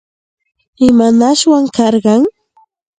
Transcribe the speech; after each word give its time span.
¿Imanashwan 0.87 1.65
karqan? 1.75 2.21